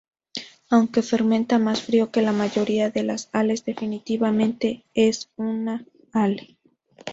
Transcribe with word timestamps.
Aunque 0.71 1.03
fermenta 1.03 1.59
más 1.59 1.83
frío 1.83 2.09
que 2.09 2.23
la 2.23 2.31
mayoría 2.31 2.89
de 2.89 3.03
las 3.03 3.29
Ales, 3.33 3.65
definitivamente 3.65 4.83
es 4.95 5.29
una 5.37 5.85
Ale. 6.11 6.57